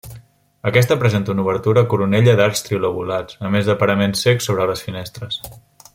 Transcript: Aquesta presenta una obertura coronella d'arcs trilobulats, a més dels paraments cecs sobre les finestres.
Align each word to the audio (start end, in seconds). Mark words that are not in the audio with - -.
Aquesta 0.69 0.95
presenta 1.03 1.31
una 1.33 1.43
obertura 1.47 1.83
coronella 1.91 2.35
d'arcs 2.39 2.65
trilobulats, 2.69 3.39
a 3.49 3.55
més 3.57 3.69
dels 3.69 3.81
paraments 3.85 4.27
cecs 4.29 4.49
sobre 4.51 4.71
les 4.73 4.87
finestres. 4.89 5.41